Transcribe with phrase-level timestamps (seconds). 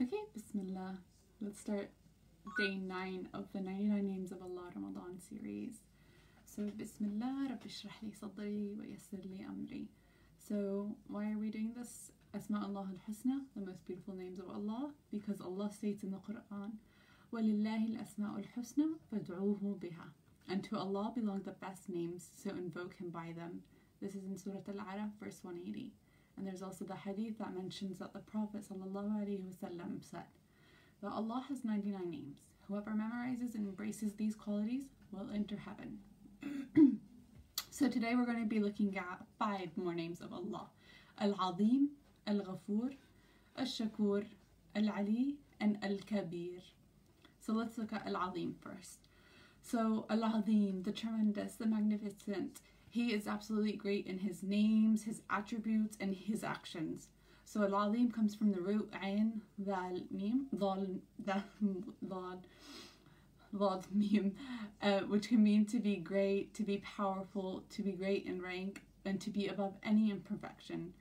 [0.00, 0.98] Okay, Bismillah.
[1.40, 1.90] Let's start
[2.58, 5.74] day 9 of the 99 Names of Allah Ramadan series.
[6.44, 9.86] So, Bismillah, Rabbi shrah li sadri wa yassir li amri.
[10.38, 12.12] So, why are we doing this?
[12.34, 16.18] Asma Allah al Husna, the most beautiful names of Allah, because Allah states in the
[16.18, 16.72] Quran,
[17.32, 20.08] وَلِلَّهِ الْأَسْمَاءُ الْحُسْنَى فَادْعُوهُ بِهَا
[20.48, 23.62] And to Allah belong the best names, so invoke Him by them.
[24.00, 25.92] This is in Surah Al-Araf, verse 180.
[26.37, 30.23] And there's also the hadith that mentions that the Prophet ﷺ said
[31.01, 32.37] that Allah has 99 names.
[32.67, 35.99] Whoever memorizes and embraces these qualities will enter heaven.
[37.71, 40.67] so today we're going to be looking at five more names of Allah.
[41.19, 41.89] Al-Azim,
[42.27, 42.91] Al-Ghafur,
[43.57, 44.25] Al-Shakur,
[44.75, 46.59] Al-Ali, and Al-Kabir.
[47.39, 48.99] So let's look at Al-Azim first.
[49.63, 52.59] So Al-Azim, the tremendous, the magnificent,
[52.89, 57.09] he is absolutely great in his names, his attributes, and his actions.
[57.45, 60.01] So al-azim comes from the root ayn, dal,
[60.57, 60.83] dal,
[61.25, 61.43] dal,
[62.07, 63.83] dal,
[65.07, 69.21] which can mean to be great, to be powerful, to be great in rank, and
[69.21, 70.93] to be above any imperfection.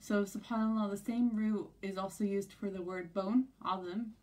[0.00, 4.14] So subhanAllah, the same root is also used for the word bone, azim,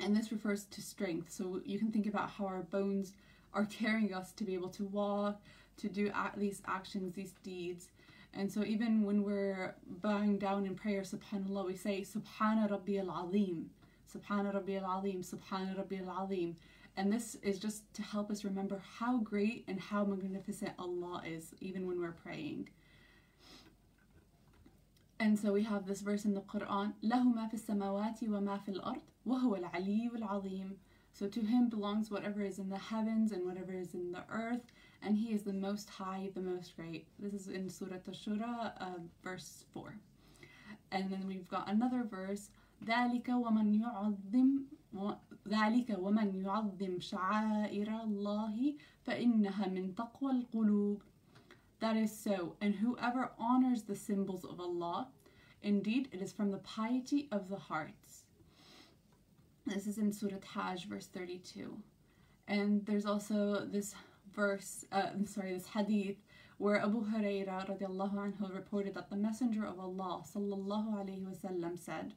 [0.00, 1.30] and this refers to strength.
[1.30, 3.12] So you can think about how our bones
[3.52, 5.38] are carrying us to be able to walk,
[5.77, 7.89] to do these actions, these deeds.
[8.33, 13.69] And so even when we're bowing down in prayer, subhanAllah, we say, Subhana Rabbi al-Azim,
[14.13, 16.55] Subhana Rabbi al-Azim, Subhana Rabbi al-Azim.
[16.95, 21.53] And this is just to help us remember how great and how magnificent Allah is,
[21.61, 22.69] even when we're praying.
[25.19, 28.69] And so we have this verse in the Quran, له ما في السماوات وما في
[28.69, 30.75] الأرض وهو العلي العظيم.
[31.13, 34.71] So to him belongs whatever is in the heavens and whatever is in the earth,
[35.03, 37.07] and he is the most high, the most great.
[37.19, 39.95] This is in Surah Ash-Shura, uh, verse 4.
[40.91, 42.49] And then we've got another verse,
[42.85, 44.65] ذلك ومن يعظم
[45.47, 48.75] ذلك ومن يعظم شعائر الله
[49.05, 51.01] فإنها من تقوى القلوب
[51.79, 55.07] That is so, and whoever honors the symbols of Allah,
[55.63, 58.25] indeed it is from the piety of the hearts.
[59.65, 61.77] This is in Surah Hajj, verse 32.
[62.49, 63.93] And there's also this
[64.34, 66.16] verse, uh, I'm sorry, this hadith
[66.58, 72.14] where Abu Huraira radiallahu anhu reported that the Messenger of Allah sallallahu alaihi wasallam said,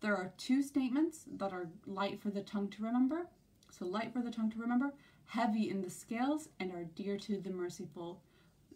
[0.00, 3.28] there are two statements that are light for the tongue to remember.
[3.70, 4.92] So light for the tongue to remember,
[5.26, 8.20] heavy in the scales, and are dear to the merciful.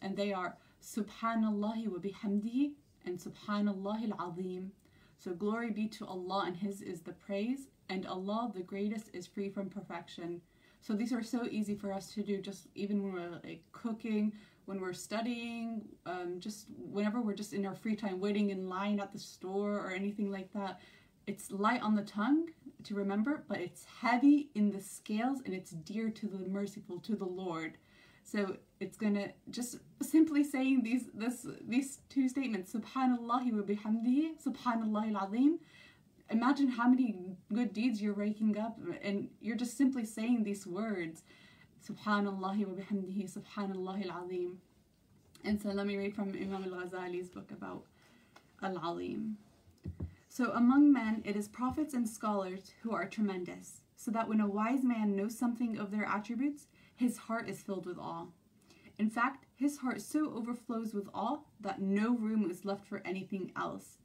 [0.00, 2.72] And they are Subhanallah wa bihamdihi
[3.04, 4.70] and Subhanallah al-Azim.
[5.18, 9.26] So glory be to Allah and His is the praise, and Allah the greatest is
[9.26, 10.40] free from perfection.
[10.80, 14.32] So these are so easy for us to do just even when we're like cooking,
[14.66, 19.00] when we're studying, um, just whenever we're just in our free time waiting in line
[19.00, 20.80] at the store or anything like that.
[21.26, 22.46] It's light on the tongue
[22.84, 27.16] to remember, but it's heavy in the scales and it's dear to the merciful, to
[27.16, 27.78] the Lord.
[28.22, 35.14] So it's gonna just simply saying these this these two statements, Subhanallah wa bihamdihi, Subhanallah
[35.14, 35.58] al-Azim,
[36.30, 37.14] imagine how many
[37.52, 41.22] good deeds you're raking up and you're just simply saying these words
[41.88, 44.58] subhanallah wa bihamdihi subhanallah al-azim.
[45.44, 47.84] And so let me read from imam al-ghazali's book about
[48.62, 49.36] al-azim.
[50.28, 54.48] So among men it is prophets and scholars who are tremendous so that when a
[54.48, 56.66] wise man knows something of their attributes
[56.96, 58.26] his heart is filled with awe.
[58.98, 63.52] In fact his heart so overflows with awe that no room is left for anything
[63.56, 63.98] else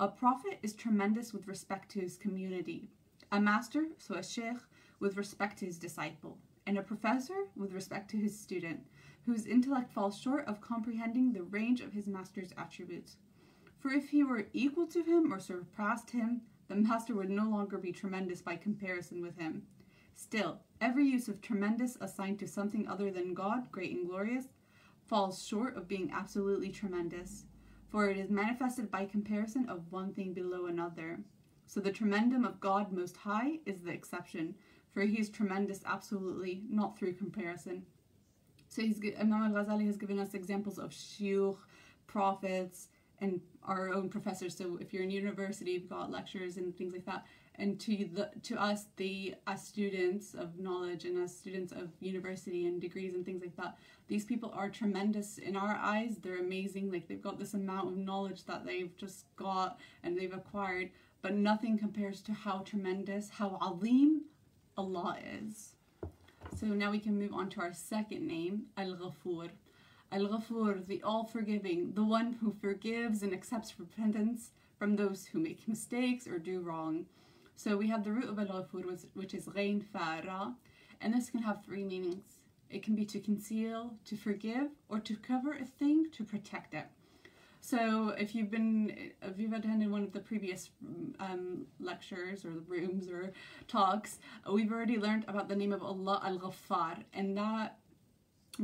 [0.00, 2.88] a prophet is tremendous with respect to his community,
[3.30, 4.56] a master, so a sheikh,
[4.98, 8.80] with respect to his disciple, and a professor with respect to his student,
[9.26, 13.18] whose intellect falls short of comprehending the range of his master's attributes.
[13.78, 17.76] For if he were equal to him or surpassed him, the master would no longer
[17.76, 19.66] be tremendous by comparison with him.
[20.14, 24.46] Still, every use of tremendous assigned to something other than God, great and glorious,
[25.04, 27.44] falls short of being absolutely tremendous
[27.90, 31.20] for it is manifested by comparison of one thing below another.
[31.66, 34.54] So the tremendum of God Most High is the exception,
[34.92, 37.84] for he is tremendous absolutely, not through comparison.
[38.68, 41.56] So he's, Imam al-Ghazali has given us examples of shiur,
[42.06, 42.88] prophets,
[43.20, 44.56] and our own professors.
[44.56, 47.24] So if you're in university, you've got lectures and things like that.
[47.54, 52.66] And to the to us the as students of knowledge and as students of university
[52.66, 53.76] and degrees and things like that
[54.10, 56.16] these people are tremendous in our eyes.
[56.20, 56.90] They're amazing.
[56.90, 60.90] Like they've got this amount of knowledge that they've just got and they've acquired
[61.22, 64.22] but nothing compares to how tremendous how alim
[64.76, 65.74] allah is.
[66.58, 69.50] So now we can move on to our second name al-ghafur
[70.12, 76.26] al-ghafur the all-forgiving the one who forgives and accepts repentance from those who make mistakes
[76.26, 77.06] or do wrong
[77.62, 80.54] So we have the root of al-ghafur, which is ghain fara,
[81.02, 82.24] and this can have three meanings.
[82.70, 86.86] It can be to conceal, to forgive, or to cover a thing, to protect it.
[87.60, 90.70] So if you've been, if you've attended one of the previous
[91.18, 93.32] um, lectures or rooms or
[93.68, 94.20] talks,
[94.50, 97.76] we've already learned about the name of Allah Al-Ghaffar, and that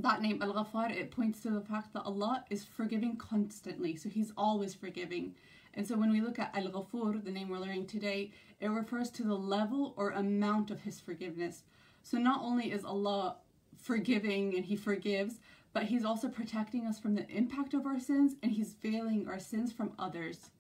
[0.03, 4.33] that name Al-Ghaffar it points to the fact that Allah is forgiving constantly, so He's
[4.37, 5.35] always forgiving.
[5.75, 9.23] And so when we look at Al-Ghafur, the name we're learning today, it refers to
[9.23, 11.65] the level or amount of His forgiveness.
[12.03, 13.37] So not only is Allah
[13.77, 15.41] forgiving and He forgives,
[15.73, 19.39] but He's also protecting us from the impact of our sins and He's veiling our
[19.39, 20.51] sins from others.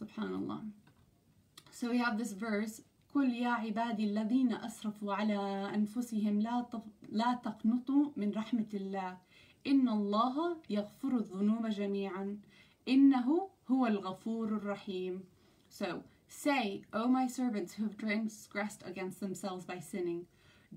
[0.00, 0.60] Subhanallah.
[1.70, 2.80] So we have this verse
[3.13, 5.39] قل يا عبادي الذين أسرفوا على
[5.75, 6.65] أنفسهم لا
[7.09, 9.17] لا تقنطوا من رحمة الله
[9.67, 12.37] إن الله يغفر الذنوب جميعا
[12.87, 15.23] إنه هو الغفور الرحيم
[15.69, 20.25] So say, O my servants who have transgressed against themselves by sinning,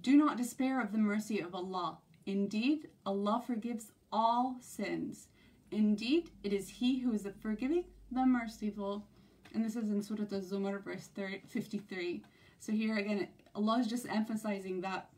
[0.00, 1.98] do not despair of the mercy of Allah.
[2.26, 5.28] Indeed, Allah forgives all sins.
[5.70, 9.06] Indeed, it is He who is the forgiving, the merciful.
[9.54, 11.08] And this is in Surah Al-Zumar, verse
[11.46, 12.22] 53.
[12.60, 15.10] So here again, Allah is just emphasizing that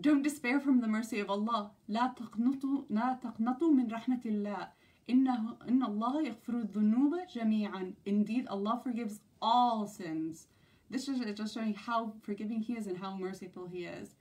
[0.00, 1.70] don't despair from the mercy of Allah.
[1.88, 4.68] لا تقنطوا لا تقنطوا من رحمة الله.
[5.08, 7.94] إنه إن الله يغفر الذنوب جميعا.
[8.04, 10.48] Indeed, Allah forgives all sins.
[10.90, 14.16] This is just showing how forgiving He is and how merciful He is.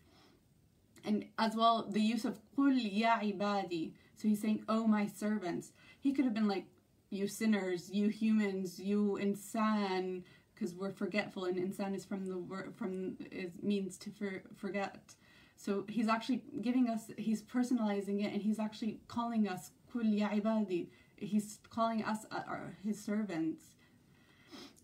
[1.04, 3.92] And as well, the use of قل يا عبادي.
[4.16, 6.68] So He's saying, "Oh my servants." He could have been like,
[7.10, 10.24] "You sinners, you humans, you insan."
[10.54, 15.14] Because we're forgetful, and insan is from the word from is means to for, forget.
[15.58, 20.30] So he's actually giving us, he's personalizing it, and he's actually calling us kul ya
[20.30, 20.88] ibadi.
[21.18, 23.64] He's calling us uh, our, his servants.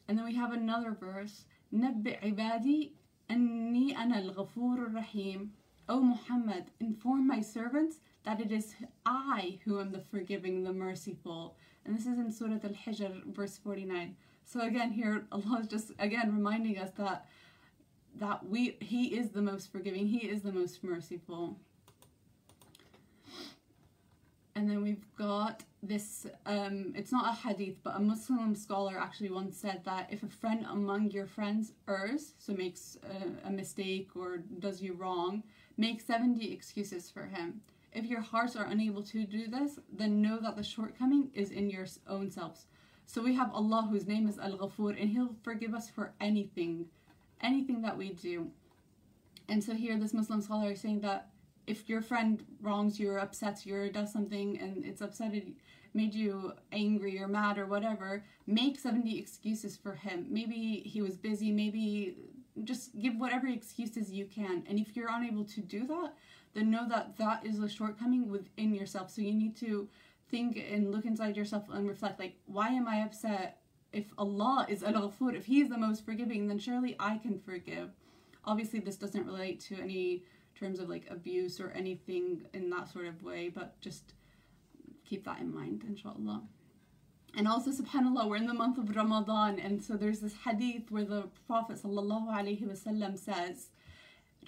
[0.07, 1.45] And then we have another verse.
[1.73, 2.91] نبئ عبادي
[3.29, 5.50] أني أنا الغفور الرحيم.
[5.89, 8.75] O Muhammad, inform my servants that it is
[9.06, 11.57] I who am the forgiving, the merciful.
[11.86, 14.16] And this is in Surah Al-Hijr, verse 49.
[14.44, 17.26] So again, here Allah is just again reminding us that
[18.18, 21.56] that we he is the most forgiving he is the most merciful
[24.54, 29.30] and then we've got this um, it's not a hadith but a muslim scholar actually
[29.30, 32.96] once said that if a friend among your friends errs so makes
[33.44, 35.42] a, a mistake or does you wrong
[35.76, 37.60] make 70 excuses for him
[37.96, 41.70] if your hearts are unable to do this then know that the shortcoming is in
[41.70, 42.66] your own selves
[43.06, 46.87] so we have allah whose name is al-ghafur and he'll forgive us for anything
[47.40, 48.48] anything that we do.
[49.48, 51.28] And so here this Muslim scholar is saying that
[51.66, 55.54] if your friend wrongs you or upsets you or does something and it's upsetted
[55.94, 60.26] made you angry or mad or whatever, make 70 excuses for him.
[60.28, 62.19] Maybe he was busy, maybe
[62.64, 64.62] just give whatever excuses you can.
[64.69, 66.12] And if you're unable to do that,
[66.56, 69.11] then know that that is a shortcoming within yourself.
[69.11, 69.88] So you need to
[70.31, 73.61] think and look inside yourself and reflect like, why am I upset?
[73.97, 77.91] if Allah is al-Ghafur, if He is the most forgiving, then surely I can forgive.
[78.44, 80.23] Obviously, this doesn't relate to any
[80.58, 84.14] terms of like abuse or anything in that sort of way, but just
[85.05, 86.43] keep that in mind, inshallah.
[87.35, 91.05] And also, subhanAllah, we're in the month of Ramadan, and so there's this hadith where
[91.05, 93.69] the Prophet wasallam says,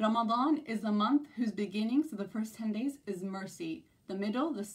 [0.01, 3.85] Ramadan is a month whose beginning, so the first 10 days, is mercy.
[4.07, 4.67] The middle, the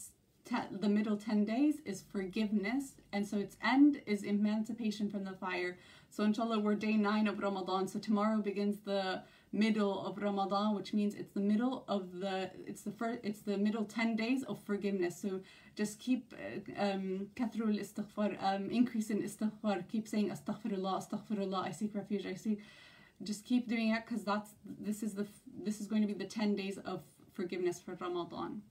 [0.71, 5.77] the middle 10 days is forgiveness and so its end is emancipation from the fire.
[6.09, 7.87] So inshallah we're day 9 of ramadan.
[7.87, 12.81] So tomorrow begins the middle of ramadan which means it's the middle of the it's
[12.81, 15.17] the first it's the middle 10 days of forgiveness.
[15.21, 15.39] So
[15.75, 19.87] just keep uh, um kathrul istighfar um increase in istighfar.
[19.87, 21.67] Keep saying astaghfirullah astaghfirullah.
[21.69, 22.59] I seek refuge i seek
[23.23, 25.25] just keep doing it because that's this is the
[25.63, 27.01] this is going to be the 10 days of
[27.31, 28.61] forgiveness for ramadan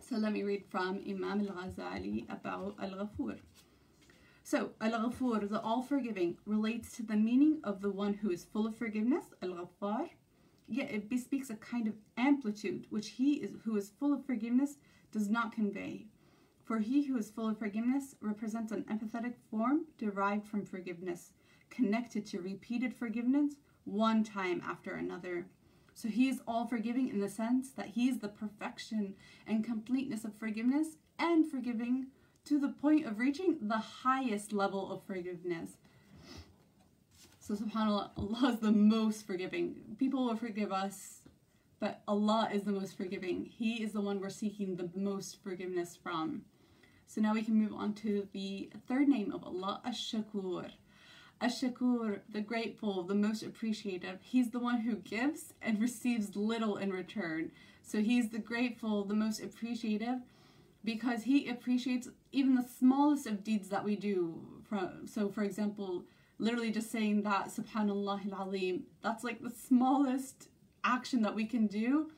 [0.00, 3.38] so let me read from Imam al-Ghazali about Al-Ghafur.
[4.42, 8.76] So, Al-Ghafur, the all-forgiving, relates to the meaning of the one who is full of
[8.76, 10.10] forgiveness, Al-Ghaffar,
[10.66, 14.76] yet it bespeaks a kind of amplitude which he is, who is full of forgiveness
[15.12, 16.06] does not convey.
[16.64, 21.32] For he who is full of forgiveness represents an empathetic form derived from forgiveness,
[21.70, 25.46] connected to repeated forgiveness one time after another.
[25.94, 29.14] So he is all forgiving in the sense that he is the perfection
[29.46, 32.06] and completeness of forgiveness and forgiving
[32.46, 35.76] to the point of reaching the highest level of forgiveness.
[37.38, 39.76] So subhanAllah, Allah is the most forgiving.
[39.98, 41.18] People will forgive us,
[41.80, 43.44] but Allah is the most forgiving.
[43.44, 46.42] He is the one we're seeking the most forgiveness from.
[47.06, 50.70] So now we can move on to the third name of Allah, Ash-Shakur.
[51.40, 54.18] Ash-Shakur, the grateful, the most appreciative.
[54.22, 57.50] He's the one who gives and receives little in return.
[57.82, 60.18] So he's the grateful, the most appreciative,
[60.84, 64.40] because he appreciates even the smallest of deeds that we do.
[65.06, 66.04] So, for example,
[66.38, 70.48] literally just saying that Subhanallah al-Azim, that's like the smallest
[70.84, 72.10] action that we can do,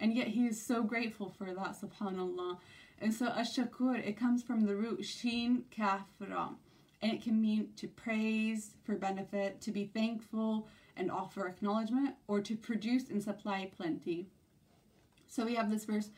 [0.00, 1.76] and yet he is so grateful for that.
[1.80, 2.58] Subhanallah.
[3.00, 6.50] And so ash-shakur, it comes from the root shin kaf ra,
[7.01, 12.39] and it can mean to praise for benefit, to be thankful and offer acknowledgement, or
[12.41, 14.27] to produce and supply plenty.
[15.27, 16.09] So we have this verse,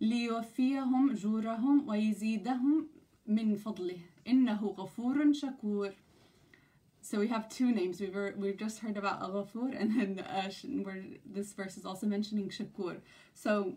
[0.00, 2.86] ليوفيهم جورهم ويزيدهم
[3.28, 5.92] من فضله إنه غفور شكور
[7.02, 8.00] so we have two names.
[8.00, 10.50] We've we've just heard about Al and then uh,
[10.82, 12.98] where this verse is also mentioning Shakur.
[13.34, 13.74] So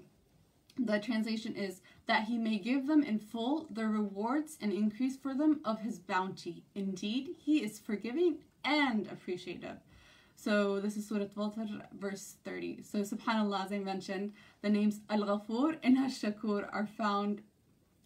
[0.77, 5.34] the translation is that he may give them in full the rewards and increase for
[5.34, 6.64] them of his bounty.
[6.74, 9.76] Indeed, he is forgiving and appreciative.
[10.34, 12.82] So this is Surah Fatir, verse 30.
[12.82, 17.42] So subhanAllah, as I mentioned, the names Al-Ghafur and Al-Shakur are found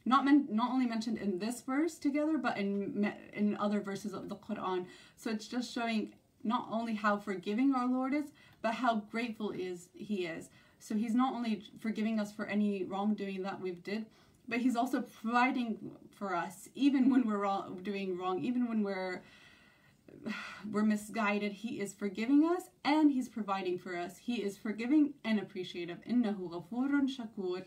[0.05, 4.29] not men- not only mentioned in this verse together, but in in other verses of
[4.29, 4.87] the Quran.
[5.17, 8.33] So it's just showing not only how forgiving our Lord is,
[8.63, 10.51] but how grateful is He is.
[10.82, 14.06] So He's not only forgiving us for any wrongdoing that we've did,
[14.48, 15.78] but He's also providing
[16.12, 19.22] for us, even when we're wrong, doing wrong, even when we're
[20.72, 21.52] we're misguided.
[21.52, 24.18] He is forgiving us and He's providing for us.
[24.18, 25.98] He is forgiving and appreciative.
[26.08, 27.64] إنه غفور شكور.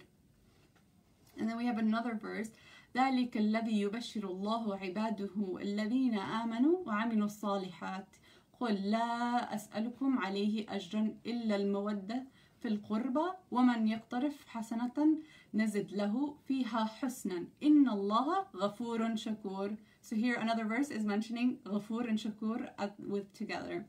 [1.39, 2.51] And then we have another verse
[2.97, 8.17] ذلك الذي يبشر الله عباده الذين آمنوا وعملوا الصالحات
[8.61, 12.25] قل لا أسألكم عليه أجرا إلا المودة
[12.65, 15.19] في القربى ومن يقترف حسنة
[15.55, 22.09] نزد له فيها حسنا إن الله غفور شكور So here another verse is mentioning غفور
[22.09, 23.87] and shakur with together.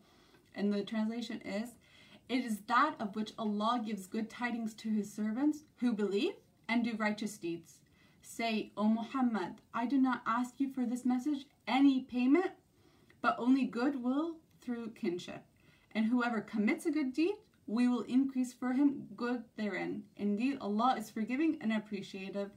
[0.56, 1.75] And the translation is,
[2.30, 6.36] It is that of which Allah gives good tidings to his servants who believe
[6.70, 7.80] and do righteous deeds.
[8.22, 12.51] Say, O Muhammad, I do not ask you for this message any payment,
[13.22, 15.44] but only goodwill through kinship.
[15.94, 17.36] And whoever commits a good deed,
[17.67, 20.05] we will increase for him good therein.
[20.17, 22.51] Indeed, Allah is forgiving and appreciative.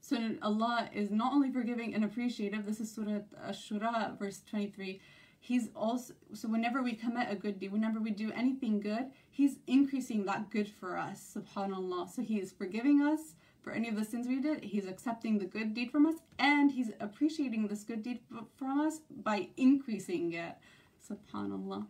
[0.00, 5.00] So Allah is not only forgiving and appreciative, this is Surah Ash-Shura, verse 23,
[5.42, 9.58] he's also so whenever we commit a good deed whenever we do anything good he's
[9.66, 14.04] increasing that good for us subhanallah so he is forgiving us for any of the
[14.04, 18.04] sins we did he's accepting the good deed from us and he's appreciating this good
[18.04, 18.20] deed
[18.56, 20.54] from us by increasing it
[21.10, 21.84] subhanallah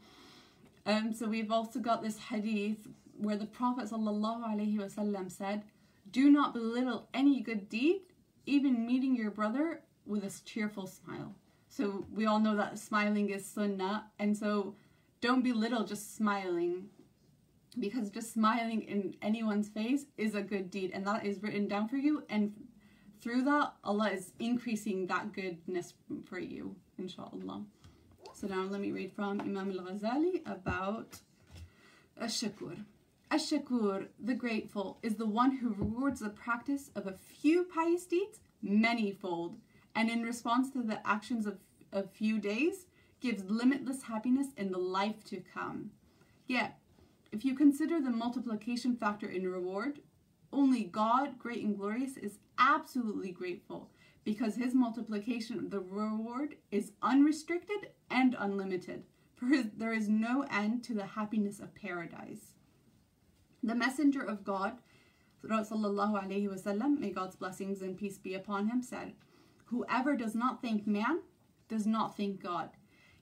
[0.87, 5.63] um, so we've also got this hadith where the prophet sallallahu said
[6.11, 8.03] do not belittle any good deed
[8.47, 11.35] even meeting your brother with a cheerful smile
[11.73, 14.05] so we all know that smiling is sunnah.
[14.19, 14.75] And so
[15.23, 16.91] don't belittle just smiling
[17.79, 21.89] because just smiling in anyone's face is a good deed and that is written down
[21.89, 22.25] for you.
[22.29, 22.53] And
[23.23, 25.95] through that, Allah is increasing that goodness
[26.27, 27.63] for you, inshallah.
[28.43, 31.21] So now let me read from Imam al-Ghazali about
[32.21, 32.77] Ash-Shakur.
[33.31, 38.41] Ash-Shakur, the grateful, is the one who rewards the practice of a few pious deeds
[38.67, 39.55] manyfold
[39.95, 41.59] and in response to the actions of
[41.93, 42.87] a few days,
[43.21, 45.93] gives limitless happiness in the life to come.
[46.49, 46.81] Yet,
[47.31, 50.01] if you consider the multiplication factor in reward,
[50.53, 53.89] only God, great and glorious, is absolutely grateful
[54.25, 60.95] because his multiplication the reward is unrestricted and unlimited, for there is no end to
[60.95, 62.55] the happiness of paradise.
[63.63, 64.79] The messenger of God,
[65.45, 69.13] wasallam, may God's blessings and peace be upon him, said,
[69.67, 71.21] Whoever does not thank man
[71.69, 72.71] does not thank God.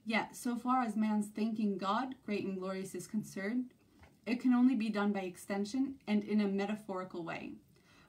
[0.05, 3.73] Yet, so far as man's thanking God, great and glorious, is concerned,
[4.25, 7.53] it can only be done by extension and in a metaphorical way.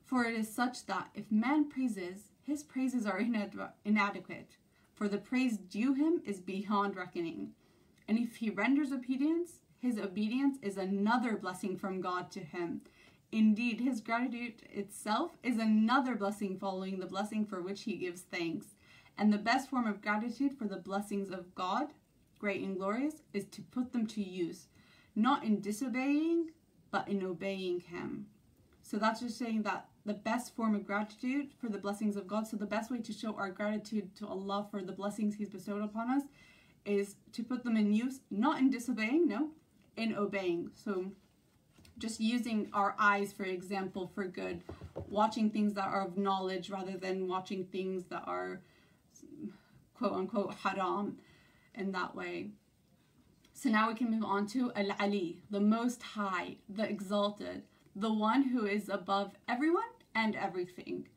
[0.04, 4.56] For it is such that if man praises, his praises are inad- inadequate,
[4.94, 7.52] for the praise due him is beyond reckoning.
[8.08, 12.82] And if he renders obedience, his obedience is another blessing from God to him,
[13.32, 18.66] Indeed, his gratitude itself is another blessing following the blessing for which he gives thanks.
[19.16, 21.94] And the best form of gratitude for the blessings of God,
[22.38, 24.68] great and glorious, is to put them to use,
[25.16, 26.50] not in disobeying,
[26.90, 28.26] but in obeying him.
[28.82, 32.46] So that's just saying that the best form of gratitude for the blessings of God,
[32.46, 35.82] so the best way to show our gratitude to Allah for the blessings He's bestowed
[35.82, 36.22] upon us
[36.84, 39.50] is to put them in use, not in disobeying, no,
[39.96, 40.70] in obeying.
[40.74, 41.12] So
[41.98, 44.62] just using our eyes, for example, for good,
[45.08, 48.60] watching things that are of knowledge rather than watching things that are
[49.94, 51.18] quote unquote haram.
[51.74, 52.50] in that way.
[53.54, 57.62] So now we can move on to Al Ali, the Most High, the Exalted,
[57.95, 61.07] the one who is above everyone and everything.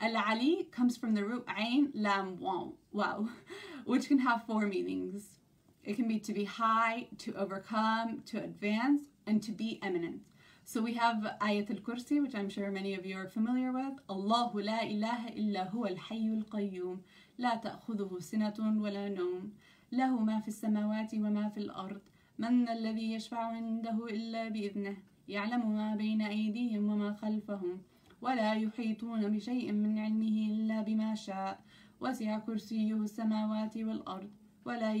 [0.00, 3.28] Al Ali comes from the root Ain Lam Wow, wow,
[3.84, 5.40] which can have four meanings.
[5.84, 10.20] It can be to be high, to overcome, to advance, and to be eminent.
[10.64, 13.94] So we have Ayat al-Kursi, which I'm sure many of you are familiar with.
[14.10, 17.00] الله لا إله إلا هو الحي القيوم
[17.38, 19.52] لا تأخذه سنة ولا نوم
[19.92, 22.00] له ما في السماوات وما في الأرض
[22.38, 24.96] من الذي يشفع عنده إلا بإذنه
[25.28, 27.78] يعلم ما بين أيديهم وما خلفهم
[28.22, 31.60] ولا يحيطون بشيء من علمه إلا بما شاء
[32.00, 34.30] وسع كرسيه السماوات والأرض
[34.64, 34.94] ولا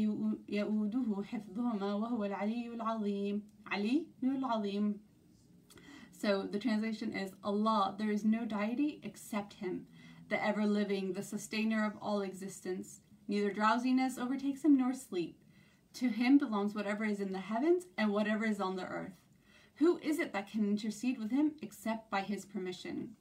[0.48, 5.00] يؤوده حفظهما وهو العلي العظيم علي العظيم
[6.12, 9.86] So the translation is Allah, there is no deity except Him,
[10.28, 13.02] the ever living, the sustainer of all existence.
[13.28, 15.38] Neither drowsiness overtakes Him nor sleep.
[15.94, 19.12] To Him belongs whatever is in the heavens and whatever is on the earth.
[19.75, 23.11] Who is it that can intercede with Him except by His permission?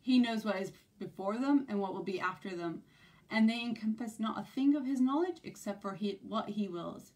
[0.00, 2.82] He knows what is before them and what will be after them,
[3.30, 7.12] and they encompass not a thing of His knowledge except for he, what He wills.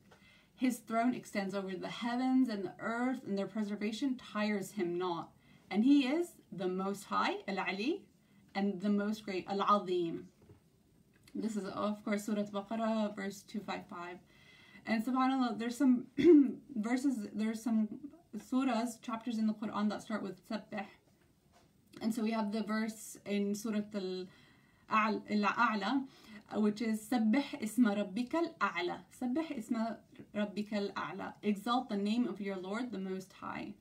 [0.55, 5.31] His throne extends over the heavens and the earth, and their preservation tires Him not
[5.71, 8.03] and he is the most high al-ali
[8.55, 10.29] and the most great al-azim
[11.35, 14.19] this is of course surah baqarah verse 255
[14.87, 16.07] and subhanallah there's some
[16.76, 17.88] verses there's some
[18.38, 20.86] surahs chapters in the quran that start with sabbih
[22.01, 23.82] and so we have the verse in surah
[24.90, 26.04] al-a'la
[26.56, 29.96] which is سبح اسم ربك الأعلى سبح اسم
[30.36, 33.74] ربك الأعلى exalt the name of your Lord the most high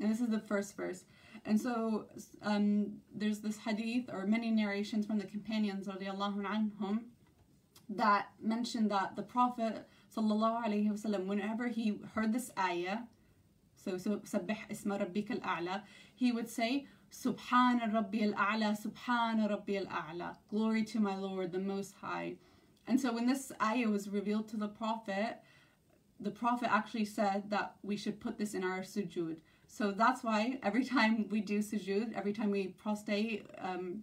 [0.00, 1.04] and this is the first verse
[1.44, 2.06] and so
[2.42, 7.00] um, there's this hadith or many narrations from the companions anhum,
[7.88, 12.98] that mention that the Prophet وسلم, whenever he heard this ayah,
[13.82, 15.82] so so سبح اسم ربك الأعلى,
[16.14, 21.94] he would say Subhan Rabbi al-A'la, Subhan Rabbi al-A'la, glory to my Lord, the Most
[21.94, 22.34] High.
[22.86, 25.38] And so when this ayah was revealed to the Prophet,
[26.20, 29.36] the Prophet actually said that we should put this in our sujood.
[29.66, 34.02] So that's why every time we do sujood, every time we prostrate, um,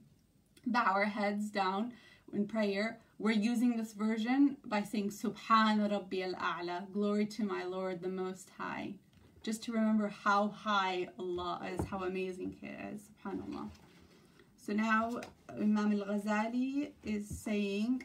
[0.65, 1.93] bow our heads down
[2.34, 8.02] in prayer, we're using this version by saying Subhan Rabbi al-A'la, glory to my Lord
[8.02, 8.95] the Most High.
[9.42, 13.70] Just to remember how high Allah is, how amazing He is, subhanAllah.
[14.57, 18.05] So now Imam al-Ghazali is saying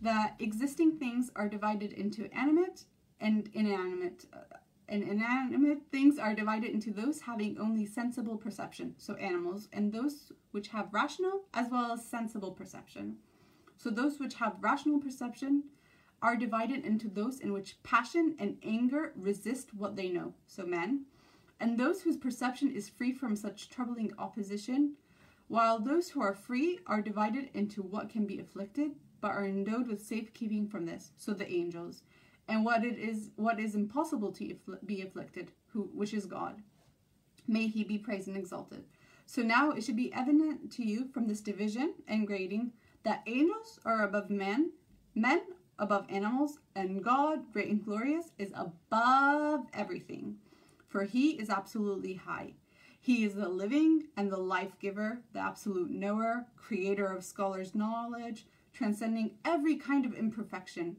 [0.00, 2.84] that existing things are divided into animate
[3.20, 4.24] and inanimate
[4.88, 10.32] and inanimate things are divided into those having only sensible perception, so animals, and those
[10.50, 13.16] which have rational as well as sensible perception.
[13.76, 15.64] So those which have rational perception
[16.22, 21.04] are divided into those in which passion and anger resist what they know, so men,
[21.58, 24.94] and those whose perception is free from such troubling opposition,
[25.48, 29.86] while those who are free are divided into what can be afflicted but are endowed
[29.86, 32.02] with safekeeping from this, so the angels
[32.50, 36.60] and what it is what is impossible to be afflicted, who which is God.
[37.46, 38.84] May he be praised and exalted.
[39.24, 42.72] So now it should be evident to you from this division and grading
[43.04, 44.72] that angels are above men,
[45.14, 45.42] men
[45.80, 50.36] above animals, and God, great and glorious, is above everything.
[50.86, 52.54] For he is absolutely high.
[53.00, 58.46] He is the living and the life giver, the absolute knower, creator of scholars' knowledge,
[58.72, 60.96] transcending every kind of imperfection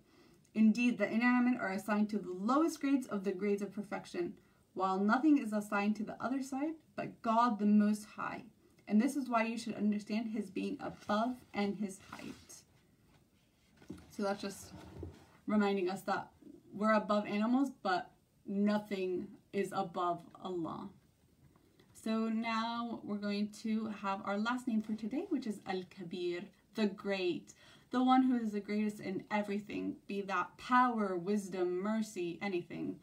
[0.54, 4.34] Indeed, the inanimate are assigned to the lowest grades of the grades of perfection,
[4.74, 8.44] while nothing is assigned to the other side but God the Most High.
[8.88, 12.34] And this is why you should understand his being above and his height.
[14.12, 14.74] So that's just
[15.48, 16.28] reminding us that
[16.74, 18.12] we're above animals, but
[18.46, 20.90] nothing is above Allah.
[21.94, 26.42] So now we're going to have our last name for today, which is Al Kabir,
[26.76, 27.54] the Great
[27.92, 32.96] the one who is the greatest in everything, be that power, wisdom, mercy, anything.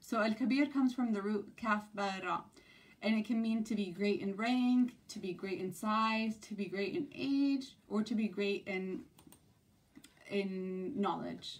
[0.00, 2.44] So Al Kabir comes from the root Kaf Bara,
[3.02, 6.54] and it can mean to be great in rank, to be great in size, to
[6.54, 9.00] be great in age, or to be great in
[10.29, 11.59] in knowledge.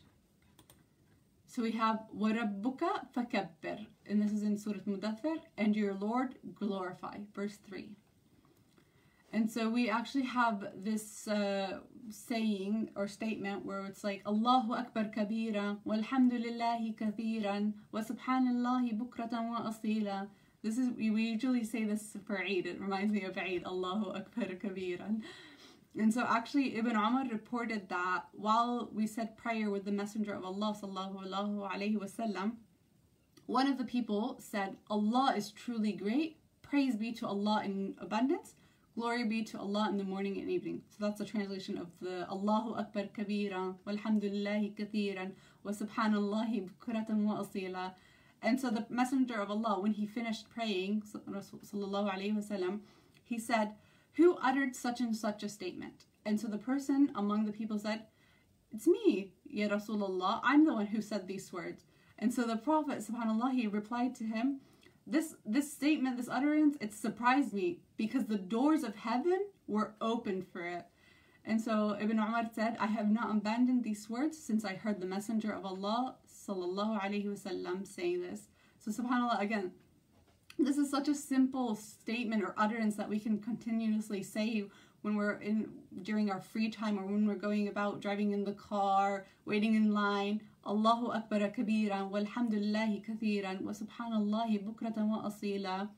[1.48, 2.82] So we have وَرَبُّكَ
[3.16, 7.96] فَكَبِّرْ and this is in Surah Mudathir, and your Lord glorify, verse 3.
[9.34, 15.06] And so we actually have this uh, saying or statement where it's like Allahu Akbar
[15.06, 20.28] kabira walhamdulillahi kathiran wa subhanallahi bukratan wa asila.
[20.62, 22.66] This is we usually say this for Eid.
[22.66, 23.64] It reminds me of Eid.
[23.66, 25.22] Allahu Akbar kabiran.
[25.99, 30.45] And so actually Ibn Umar reported that while we said prayer with the Messenger of
[30.45, 32.53] Allah sallallahu wasallam,
[33.47, 36.39] one of the people said, Allah is truly great.
[36.63, 38.55] Praise be to Allah in abundance.
[38.97, 40.83] Glory be to Allah in the morning and evening.
[40.89, 45.33] So that's a translation of the Allahu Akbar kabira, walhamdulillahi kathiran,
[45.63, 47.93] wa subhanallahi bukratan wa asila.
[48.43, 52.81] And so the Messenger of Allah, when he finished praying, sallallahu alaihi wasallam,
[53.23, 53.73] he said,
[54.17, 56.07] who uttered such and such a statement?
[56.25, 58.03] And so the person among the people said,
[58.73, 61.85] It's me, Ya Rasulullah, I'm the one who said these words.
[62.19, 64.61] And so the Prophet, subhanAllah, he replied to him,
[65.07, 70.47] this this statement, this utterance, it surprised me because the doors of heaven were opened
[70.53, 70.85] for it.
[71.45, 75.07] And so Ibn Umar said, I have not abandoned these words since I heard the
[75.07, 78.49] Messenger of Allah sallallahu wasallam saying this.
[78.81, 79.71] So subhanAllah, again,
[80.59, 84.65] this is such a simple statement or utterance that we can continuously say
[85.03, 85.69] when we're in
[86.03, 89.93] during our free time or when we're going about driving in the car, waiting in
[89.93, 90.41] line.
[90.67, 95.89] Allahu Akbar kabiran walhamdulillahi kathiran wa subhanallahi bukratan wa asila.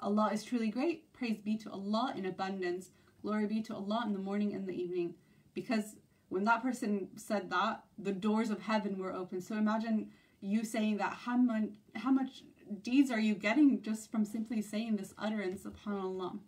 [0.00, 1.10] Allah is truly great.
[1.12, 2.90] Praise be to Allah in abundance.
[3.22, 5.14] Glory be to Allah in the morning and the evening.
[5.54, 5.96] Because
[6.28, 9.40] when that person said that, the doors of heaven were open.
[9.40, 10.10] So imagine
[10.40, 12.42] you saying that how much, how much
[12.82, 16.38] deeds are you getting just from simply saying this utterance, subhanAllah?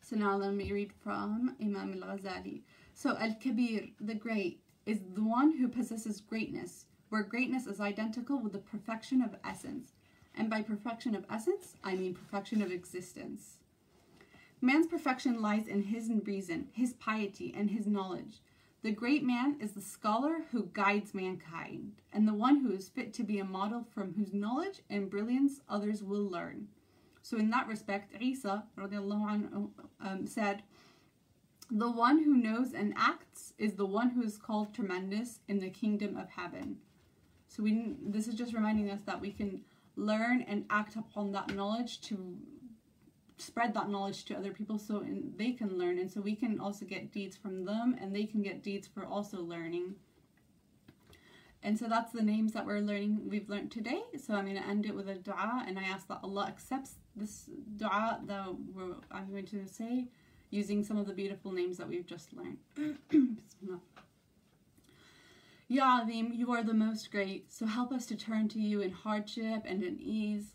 [0.00, 2.62] So now let me read from Imam al-Ghazali.
[2.94, 8.52] So Al-Kabir, the great, is the one who possesses greatness, where greatness is identical with
[8.52, 9.92] the perfection of essence.
[10.34, 13.58] And by perfection of essence, I mean perfection of existence.
[14.60, 18.40] Man's perfection lies in his reason, his piety, and his knowledge.
[18.82, 23.12] The great man is the scholar who guides mankind, and the one who is fit
[23.14, 26.68] to be a model from whose knowledge and brilliance others will learn.
[27.22, 30.62] So in that respect, Isa um, said,
[31.70, 35.70] the one who knows and acts is the one who is called tremendous in the
[35.70, 36.78] kingdom of heaven.
[37.48, 39.62] So we this is just reminding us that we can
[39.96, 42.38] learn and act upon that knowledge to
[43.38, 45.98] spread that knowledge to other people so in, they can learn.
[45.98, 49.04] And so we can also get deeds from them and they can get deeds for
[49.04, 49.94] also learning.
[51.62, 54.02] And so that's the names that we're learning we've learned today.
[54.16, 56.94] So i'm going to end it with a dua and i ask that allah accepts
[57.16, 58.46] this dua that
[59.10, 60.06] i'm going to say
[60.50, 62.58] using some of the beautiful names that we've just learned.
[65.70, 68.90] Ya Azim, you are the most great, so help us to turn to you in
[68.90, 70.54] hardship and in ease.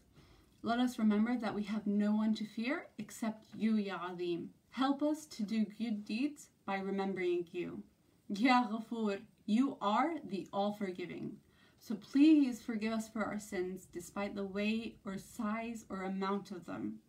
[0.65, 4.52] Let us remember that we have no one to fear except you, Ya Azim.
[4.71, 7.84] Help us to do good deeds by remembering you.
[8.30, 11.34] Ya Ghafur, you are the all-forgiving.
[11.80, 16.65] So please forgive us for our sins, despite the weight or size or amount of
[16.65, 16.99] them.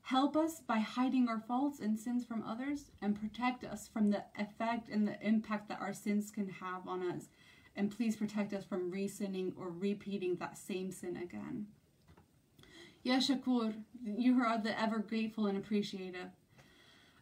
[0.00, 4.24] Help us by hiding our faults and sins from others, and protect us from the
[4.38, 7.28] effect and the impact that our sins can have on us.
[7.76, 11.66] And please protect us from re-sinning or repeating that same sin again.
[13.06, 13.72] Ya Shakur,
[14.04, 16.26] you are the ever grateful and appreciative.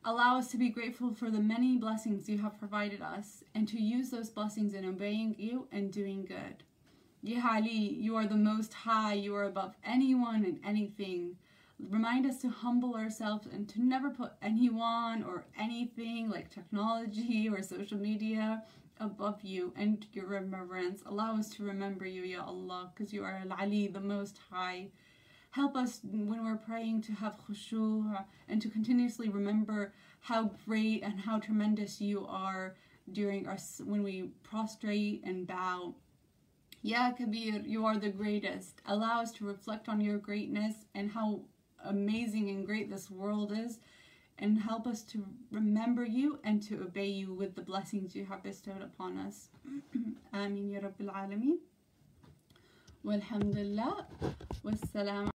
[0.03, 3.79] Allow us to be grateful for the many blessings you have provided us and to
[3.79, 6.63] use those blessings in obeying you and doing good.
[7.23, 11.37] Ya Ali, you are the most high, you are above anyone and anything.
[11.79, 17.63] Remind us to humble ourselves and to never put anyone or anything like technology or
[17.63, 18.63] social media
[19.01, 21.03] above you and your remembrance.
[21.05, 24.89] Allow us to remember you, Ya Allah, because you are Al Ali, the most high.
[25.55, 31.21] Help us when we're praying to have khushu' and to continuously remember how great and
[31.21, 32.75] how tremendous you are
[33.13, 35.95] during our when we prostrate and bow.
[36.83, 38.81] Ya Kabir, you are the greatest.
[38.87, 41.43] Allow us to reflect on your greatness and how
[41.85, 43.79] amazing and great this world is
[44.41, 48.43] and help us to remember you and to obey you with the blessings you have
[48.43, 49.51] bestowed upon us.
[50.35, 51.59] Ameen Ya Rabbil Alameen.
[53.05, 54.07] Walhamdulillah.
[54.65, 55.31] Wassalamu